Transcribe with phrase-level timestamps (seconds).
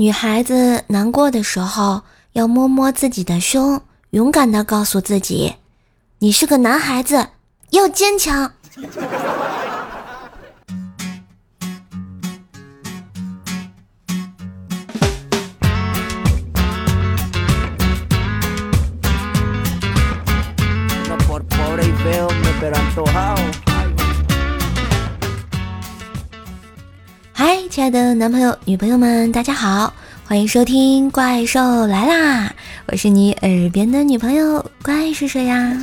[0.00, 2.02] 女孩子难过的时候，
[2.32, 5.56] 要摸摸自己的胸，勇敢的告诉自己
[6.20, 7.30] ：“你是个男孩子，
[7.70, 8.52] 要坚强。”
[27.78, 29.92] 亲爱的男朋友、女朋友们，大家好，
[30.26, 32.48] 欢迎收听《怪兽来啦》，
[32.88, 35.80] 我是你耳边的女朋友，怪是谁呀？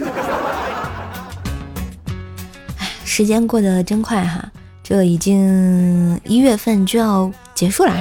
[2.78, 4.44] 哎，时间过得真快哈，
[4.84, 7.94] 这已经一月份就要结束了，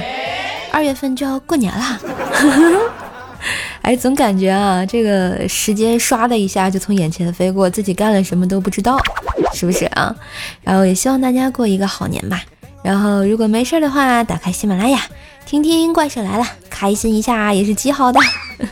[0.73, 2.01] 二月份就要过年了。
[3.81, 8.97] 哎，总感觉啊，这个时间唰的一下就从眼前飞过，自己干了什么都不知道，
[9.53, 10.13] 是不是啊？
[10.63, 12.43] 然后也希望大家过一个好年吧。
[12.85, 15.01] 然后，如果没事的话，打开喜马拉雅，
[15.43, 18.19] 听听怪兽来了，开心一下也是极好的。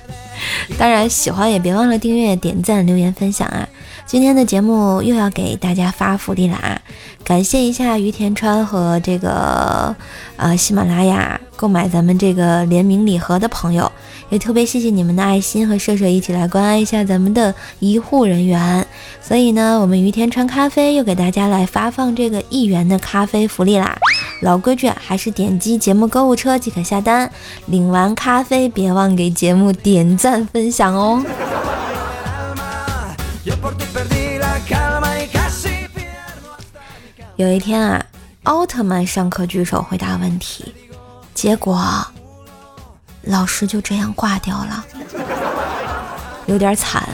[0.78, 3.68] 当然，喜欢也别忘了订阅、点赞、留言、分享啊！
[4.06, 6.80] 今天的节目又要给大家发福利了啊！
[7.24, 9.96] 感谢一下于田川和这个
[10.38, 13.92] 呃喜马拉雅购买咱们这个联名礼盒的朋友。
[14.30, 18.86] 也特别谢谢你们的爱心和射手一起来关爱一下咱们的医护人员，
[19.22, 23.98] 所以呢，我们于天川咖啡又给大家来发放这个一元的咖啡福利啦。
[24.42, 27.32] 老规矩，还是点击节目购物车即可下单。
[27.68, 31.24] 领完咖啡，别忘给节目点赞分享哦。
[37.36, 38.06] 有一天啊，
[38.44, 40.74] 奥特曼上课举手回答问题，
[41.34, 42.06] 结果。
[43.26, 44.84] 老师就这样挂掉了，
[46.46, 47.08] 有点惨。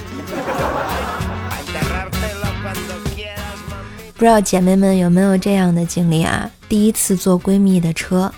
[4.20, 6.52] 不知道姐妹们有没有这样的经历啊？
[6.68, 8.30] 第一次坐闺蜜的车，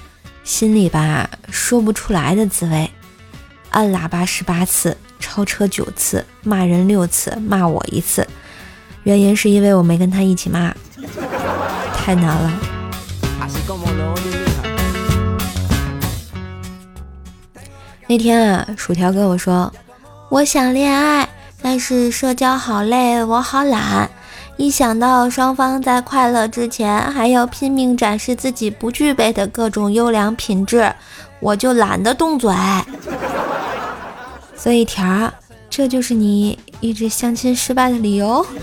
[0.43, 2.87] 心里吧说不出来的滋味。
[3.71, 8.27] 按喇叭十八次，超车九次，骂人六次，骂我一次。
[9.01, 10.71] 原因是因为我没跟她一起骂，
[11.95, 12.51] 太难了。
[18.05, 19.73] 那天啊，薯条跟我说
[20.29, 21.27] ：“我想恋爱，
[21.59, 24.07] 但是社交好累，我好懒。
[24.61, 30.93] 一想到双方在快乐之前还要拼命展示自己不具备的各种优良品质，
[31.39, 32.53] 我就懒得动嘴。
[34.55, 35.33] 所以条儿，
[35.67, 38.45] 这就是你一直相亲失败的理由。”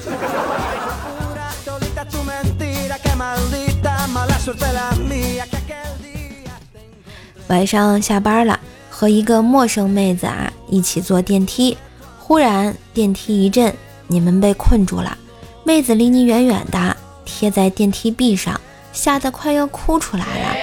[7.49, 8.61] 晚上下班了。
[8.89, 11.77] 和一个陌生妹子啊一起坐电梯，
[12.21, 13.75] 忽然电梯一震，
[14.07, 15.19] 你们被困住了。
[15.65, 18.59] 妹子离你远远的，贴在电梯壁上，
[18.93, 20.57] 吓得快要哭出来了。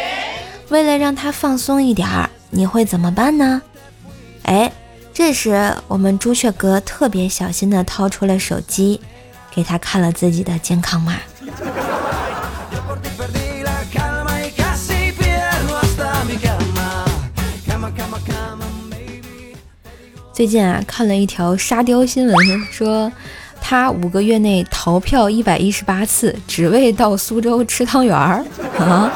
[0.70, 3.62] 为了让她放松一点儿，你会怎么办呢？
[4.44, 4.72] 哎，
[5.14, 9.00] 这时我们朱雀哥特别小心地掏出了手机，
[9.52, 11.14] 给她看了自己的健康码。
[20.34, 22.36] 最近啊，看了一条沙雕新闻，
[22.70, 23.10] 说
[23.68, 28.46] 他五个月内逃票一百一十八次，只为到苏州吃汤圆儿
[28.78, 29.12] 啊。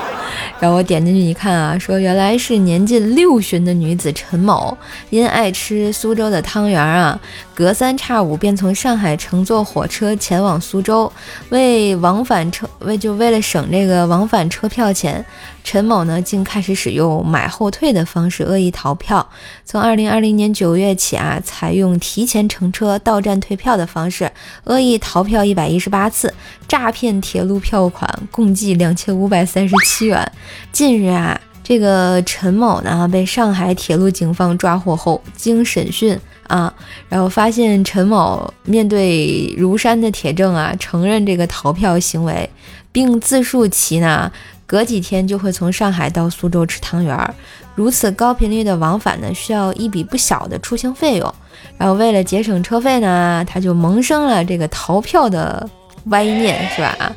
[0.59, 4.75] 然后我点进去一看啊，说原来是年近六旬的女子陈某，
[5.11, 7.19] 因爱吃苏州的汤圆儿啊，
[7.59, 11.11] 隔三差五便从上海乘坐火车前往苏州，
[11.49, 15.25] 为往返车为就为了省这个往返车票钱，
[15.61, 19.29] 陈某呢竟开始使用买后退的方式恶意逃票。
[19.65, 24.31] 从二零二零年九月起啊，采用提前乘车到站退票的方式，
[24.63, 26.33] 恶意逃票一百一十八次，
[26.65, 30.31] 诈骗铁路票款共计两千五百三十七元。
[30.71, 31.37] 近日啊，
[31.69, 36.73] 这个陈某呢被上海铁路警方抓获后，经审讯啊，
[37.07, 42.49] 然后发现陈某面对如山的铁证啊，承认这个逃票行为，
[42.91, 44.31] 并自述其呢
[44.65, 47.31] 隔几天就会从上海到苏州吃汤圆儿，
[47.75, 51.35] 如此高频率的往返呢，需要一笔不小的出行费用。
[51.77, 55.69] 然后为了节省车费呢，他就萌生了这个逃票的
[56.05, 57.15] 歪念，是吧？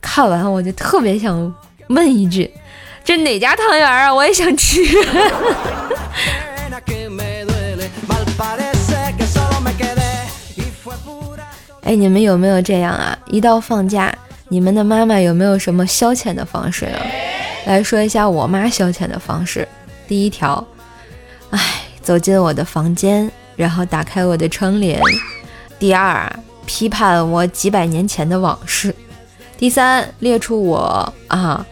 [0.00, 1.54] 看完我就特别想
[1.90, 2.50] 问一句。
[3.04, 4.12] 这哪家汤圆啊？
[4.12, 4.80] 我也想吃。
[11.82, 13.16] 哎，你们有没有这样啊？
[13.26, 14.10] 一到放假，
[14.48, 16.98] 你们的妈妈有没有什么消遣的方式呢？
[17.66, 19.68] 来说一下我妈消遣的方式。
[20.08, 20.66] 第一条，
[21.50, 21.60] 哎，
[22.00, 24.98] 走进我的房间，然后打开我的窗帘。
[25.78, 26.34] 第二，
[26.64, 28.94] 批判我几百年前的往事。
[29.58, 31.66] 第三，列出我啊。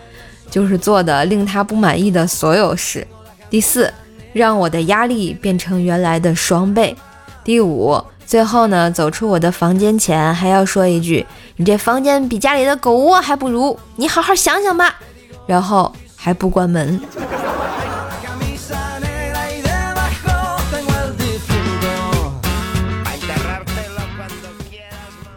[0.53, 3.07] 就是做的令他不满意的所有事。
[3.49, 3.91] 第四，
[4.35, 6.95] 让我的压力变成原来的双倍。
[7.43, 11.27] 第五，最后呢，走出我的房间前还要说一句
[11.57, 15.01] ：“你这房间比家里的狗窝还不如，你好好想想吧。”
[15.49, 17.01] 然后还不关门。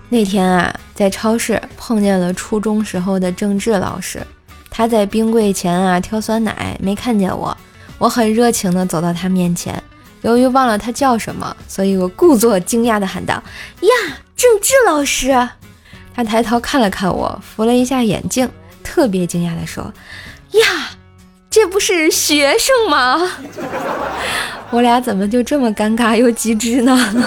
[0.09, 4.21] 那天啊，在超市碰见了初中时候的政治老师，
[4.77, 7.55] 他在冰柜前啊挑酸奶，没看见我。
[7.97, 9.81] 我很热情地走到他面前，
[10.21, 13.41] 由于忘了他叫什么，所以我故作惊讶地喊道
[13.79, 13.89] ：“呀，
[14.35, 15.47] 政治老师！”
[16.13, 18.49] 他抬头看了看我，扶了一下眼镜，
[18.83, 19.93] 特别惊讶地说
[20.59, 20.89] ：“呀，
[21.49, 23.31] 这不是学生吗？”
[24.71, 26.99] 我俩怎么就这么尴尬又机智呢？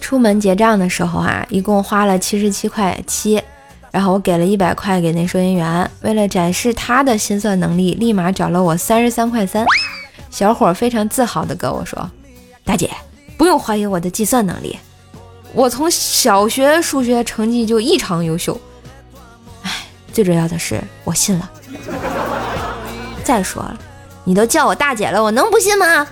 [0.00, 3.40] 出门结账的时候啊，一共花了七十七块七，
[3.90, 9.64] 然后我给了一百块给那收银员，为了展示他的心算能力，立马找了我三十三块三。
[10.30, 12.10] 小伙非常自豪地跟我说
[12.64, 12.90] ：“大姐，
[13.36, 14.78] 不用怀疑我的计算能力，
[15.52, 18.60] 我从小学数学成绩就异常优秀。
[19.62, 19.70] 哎，
[20.12, 21.50] 最主要的是我信了。
[23.24, 23.78] 再说了。”
[24.22, 26.06] 你都叫我大姐了，我能不信吗？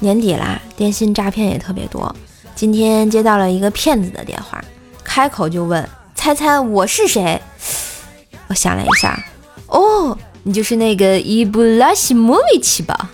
[0.00, 2.14] 年底啦，电信诈骗也特别多。
[2.54, 4.62] 今天接到了一个骗子的电话，
[5.04, 7.40] 开口就问：“猜猜我是谁？”
[8.48, 9.18] 我想了一下，
[9.66, 13.10] 哦，你就是那个伊布拉希莫维奇吧？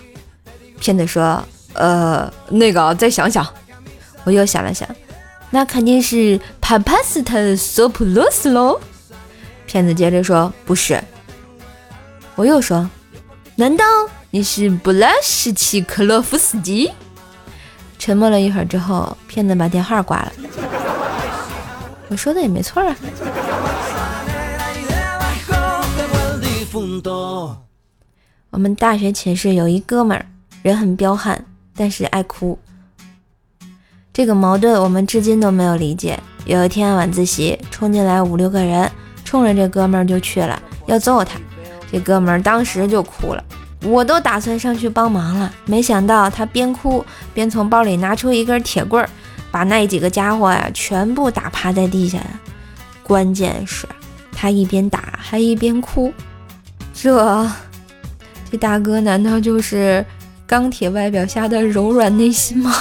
[0.79, 1.43] 骗子说
[1.73, 3.45] ：“呃，那个，再想想。”
[4.23, 4.87] 我又想了想。
[5.51, 8.79] 那肯定是帕帕斯特索普罗斯喽。
[9.65, 11.01] 骗子接着说：“不是。”
[12.35, 12.89] 我又说
[13.55, 13.85] ：“难道
[14.35, 16.91] 你是布拉什奇克洛夫斯基？”
[17.97, 20.31] 沉默了一会儿之后，骗子把电话挂了。
[22.09, 22.93] 我说的也没错啊。
[28.49, 30.25] 我们大学寝室有一哥们儿，
[30.61, 32.59] 人很彪悍，但是爱哭。
[34.11, 36.19] 这个矛盾我们至今都没有理解。
[36.43, 38.91] 有一天晚自习，冲进来五六个人，
[39.23, 41.39] 冲着这哥们儿就去了，要揍他。
[41.89, 43.41] 这哥们儿当时就哭了，
[43.83, 49.09] 我都打算上去帮忙了，没想到他边哭边从包里拿出一根铁棍儿，
[49.51, 52.29] 把那几个家伙呀全部打趴在地下了。
[53.03, 53.87] 关键是，
[54.31, 56.11] 他一边打还一边哭。
[56.93, 57.47] 这，
[58.49, 60.03] 这大哥难道就是
[60.47, 62.73] 钢铁外表下的柔软内心吗？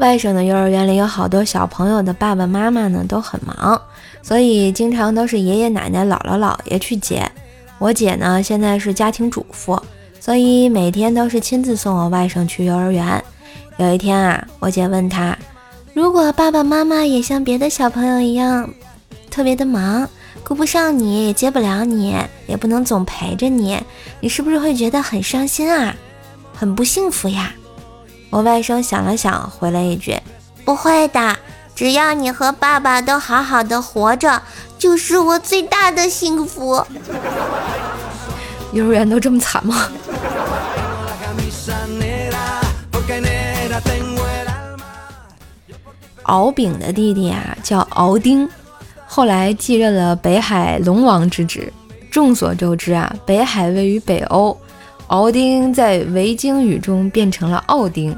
[0.00, 3.78] 外甥的幼儿园里有好多小朋友的爸爸妈妈呢，都很忙，
[4.22, 7.30] 所以经常都是爷爷奶奶、姥姥姥爷去接。
[7.78, 9.78] 我姐呢，现在是家庭主妇，
[10.18, 13.22] 所以每天都是亲自送我外甥去幼儿园。
[13.76, 15.36] 有一天啊，我姐问他，
[15.92, 18.70] 如果爸爸妈妈也像别的小朋友一样，
[19.30, 20.08] 特别的忙，
[20.42, 22.16] 顾不上你，也接不了你，
[22.46, 23.78] 也不能总陪着你，
[24.18, 25.94] 你是不是会觉得很伤心啊，
[26.54, 27.52] 很不幸福呀？
[28.30, 30.16] 我外甥想了想，回了一句
[30.64, 31.36] ：“不会的，
[31.74, 34.42] 只要你和爸爸都好好的活着，
[34.78, 36.86] 就是我最大的幸福。
[38.72, 39.88] ”幼儿园都这么惨吗？
[46.22, 48.48] 敖丙的弟弟啊，叫敖丁，
[49.04, 51.72] 后来继任了北海龙王之职。
[52.08, 54.56] 众所周知啊，北海位于北欧。
[55.08, 58.16] 敖丁在维京语中变成了奥丁，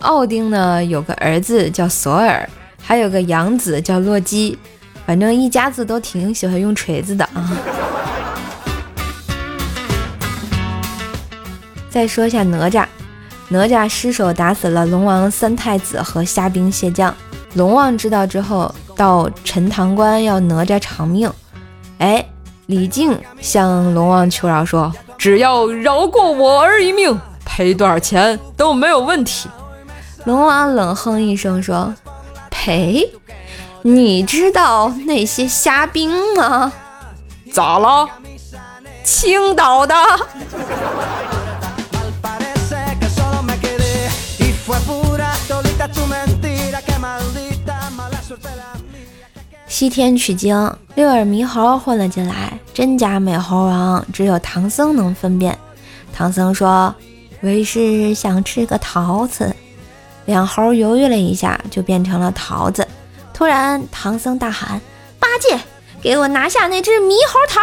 [0.00, 2.48] 奥丁呢有个儿子叫索尔，
[2.82, 4.58] 还有个养子叫洛基，
[5.06, 7.50] 反正一家子都挺喜欢用锤子的啊。
[11.90, 12.86] 再说一下哪吒，
[13.48, 17.14] 哪吒失手打死了龙王三太子和虾兵蟹将，
[17.54, 21.30] 龙王知道之后到陈塘关要哪吒偿命，
[21.98, 22.24] 哎，
[22.66, 24.92] 李靖向龙王求饶说。
[25.18, 29.50] 只要饶过我儿一命，赔多少钱都没有问题。
[30.24, 31.94] 龙王冷哼一声说
[32.50, 33.10] ：“赔？
[33.82, 36.70] 你知道那些虾兵吗？
[37.52, 38.06] 咋了？
[39.02, 39.94] 青岛的。”
[49.66, 55.58] 西天取经，六耳猕猴混了进来，真假美猴王只有唐僧能分辨。
[56.12, 56.94] 唐僧说
[57.40, 59.56] ：“为师想吃个桃子。”
[60.30, 62.86] 两猴犹豫了一下，就变成了桃子。
[63.34, 64.80] 突然，唐僧大喊
[65.18, 65.58] ：“八戒，
[66.00, 67.60] 给我拿下那只猕猴桃。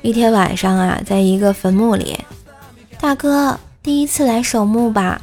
[0.00, 2.18] 一天晚上啊，在一个坟墓里，
[2.98, 5.20] 大哥第一次来守墓吧？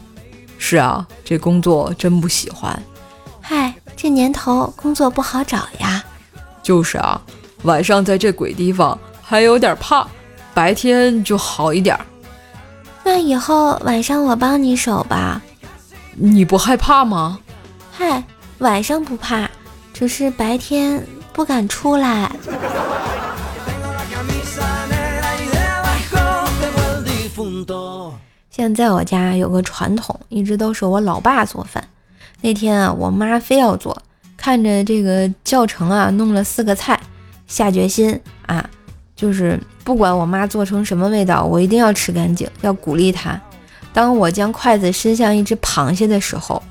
[0.60, 2.79] 是啊，这工作真不喜欢。
[3.41, 6.03] 嗨，这年头工作不好找呀。
[6.62, 7.19] 就是啊，
[7.63, 8.95] 晚上在这鬼地方
[9.27, 10.08] 还有点怕，
[10.53, 12.00] 白天就好一点。
[13.03, 15.41] 那以后晚上我帮你守吧。
[16.13, 17.39] 你不害怕吗？
[17.91, 18.24] 嗨，
[18.60, 19.50] 晚上不怕，
[19.91, 21.03] 只是白天
[21.34, 22.32] 不敢出来。
[28.51, 31.84] 现在在我家有个传统，一直都是我老爸做饭。
[32.41, 34.00] 那天啊，我妈非要做，
[34.38, 37.00] 看着这个教程啊，弄了四个菜，
[37.48, 38.70] 下决心啊，
[39.15, 43.39] 就是不管我妈做成什么味道，我一定要吃干净，要鼓励她。
[43.93, 46.62] 当我将筷子伸向一只螃蟹的时候，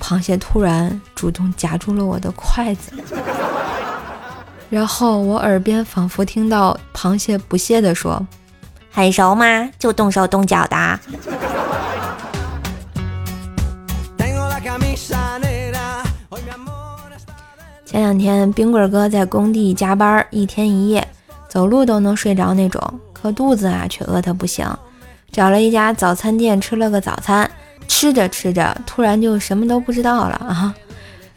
[0.00, 2.92] 螃蟹突然主动夹住了我的筷子，
[4.70, 8.24] 然后我耳边仿佛听到螃蟹不屑地说。
[8.90, 9.70] 很熟吗？
[9.78, 11.00] 就动手动脚的。
[17.84, 21.06] 前两天，冰棍哥在工地加班一天一夜，
[21.48, 22.80] 走路都能睡着那种，
[23.12, 24.66] 可肚子啊却饿得不行。
[25.32, 27.50] 找了一家早餐店吃了个早餐，
[27.86, 30.74] 吃着吃着，突然就什么都不知道了啊！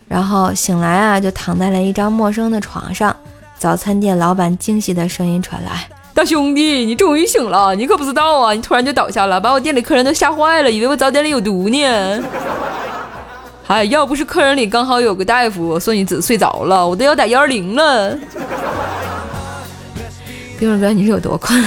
[0.08, 3.16] 然后醒来啊，就躺在了一张陌生的床上。
[3.58, 5.88] 早餐店老板惊喜的声音传来。
[6.14, 7.74] 大兄弟，你终于醒了！
[7.76, 12.24] 你可不知道啊，你突然就倒下了，把我店里客人都吓坏了，以为我早点里有毒呢。
[13.68, 18.18] 哎，要不是客人里刚好有个大夫，说你只睡着了，我都要打幺二零了。
[20.62, 21.60] 冰儿哥，你是有多困？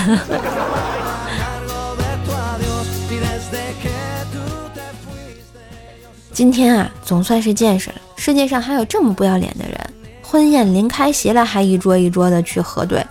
[6.33, 9.77] 今天啊，总算是见识了，世界上还有这么不要脸的人！
[10.23, 13.05] 婚宴临开席了，还一桌一桌的去核对。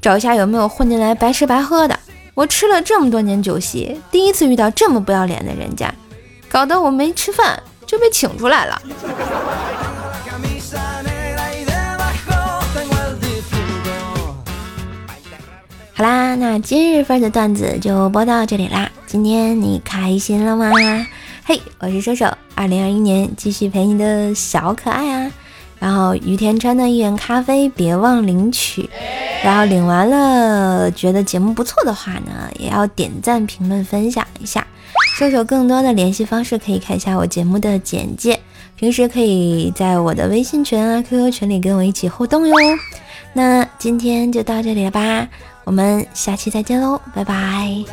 [0.00, 1.98] 找一下有没有混进来白吃白喝的。
[2.32, 5.94] 我吃了这么多年酒席，第一次遇到这么不要脸的人家，
[6.48, 8.80] 搞得我没吃饭就被请出来了。
[16.02, 18.90] 好啦，那今日份的段子就播到这里啦。
[19.06, 20.72] 今天你开心了吗？
[21.44, 25.30] 嘿，我是射手，二零二一年继续陪你的小可爱啊。
[25.78, 28.90] 然后于田川的一元咖啡别忘领取。
[29.44, 34.66] 然后领完了，觉得节目不错的话呢，也要点赞、评论、分享一下。
[35.20, 38.40] 搜索更多的联系方式，可以看一下我节目的简介。
[38.74, 42.54] 平时可以在我的微信群啊、QQ 群里跟我一起互动哟。
[43.34, 45.28] 那今天就到这里了吧，
[45.64, 47.84] 我们下期再见喽，拜拜。